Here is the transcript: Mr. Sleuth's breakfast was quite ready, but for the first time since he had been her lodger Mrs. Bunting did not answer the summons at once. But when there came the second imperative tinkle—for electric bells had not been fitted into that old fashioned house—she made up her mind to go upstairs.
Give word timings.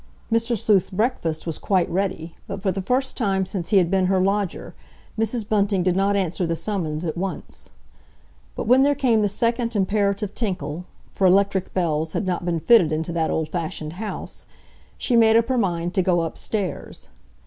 Mr. 0.31 0.57
Sleuth's 0.57 0.89
breakfast 0.89 1.45
was 1.45 1.59
quite 1.59 1.87
ready, 1.87 2.33
but 2.47 2.63
for 2.63 2.71
the 2.71 2.81
first 2.81 3.15
time 3.15 3.45
since 3.45 3.69
he 3.69 3.77
had 3.77 3.91
been 3.91 4.07
her 4.07 4.19
lodger 4.19 4.73
Mrs. 5.15 5.47
Bunting 5.47 5.83
did 5.83 5.95
not 5.95 6.15
answer 6.15 6.47
the 6.47 6.55
summons 6.55 7.05
at 7.05 7.15
once. 7.15 7.69
But 8.55 8.65
when 8.65 8.81
there 8.81 8.95
came 8.95 9.21
the 9.21 9.29
second 9.29 9.75
imperative 9.75 10.33
tinkle—for 10.33 11.27
electric 11.27 11.75
bells 11.75 12.13
had 12.13 12.25
not 12.25 12.45
been 12.45 12.59
fitted 12.59 12.91
into 12.91 13.11
that 13.11 13.29
old 13.29 13.49
fashioned 13.49 13.93
house—she 13.93 15.15
made 15.15 15.35
up 15.35 15.49
her 15.49 15.57
mind 15.59 15.93
to 15.93 16.01
go 16.01 16.23
upstairs. 16.23 17.07